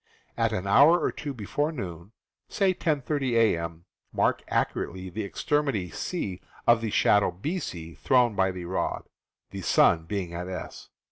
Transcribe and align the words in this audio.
At 0.35 0.51
an 0.51 0.65
hour 0.65 0.99
or 0.99 1.11
two 1.11 1.31
before 1.31 1.71
noon 1.71 2.11
(say 2.49 2.71
at 2.71 2.79
10:30 2.79 3.33
a.m.) 3.37 3.85
mark 4.11 4.41
accurately 4.47 5.11
the 5.11 5.23
extremity 5.23 5.91
C 5.91 6.41
of 6.65 6.81
the 6.81 6.89
shadow 6.89 7.29
BC 7.29 7.99
thrown 7.99 8.33
by 8.35 8.49
the 8.49 8.65
rod, 8.65 9.03
the 9.51 9.61
sun 9.61 10.05
being 10.05 10.33
at 10.33 10.47
S. 10.47 10.89